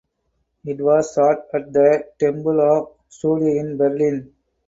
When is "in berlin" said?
3.57-4.33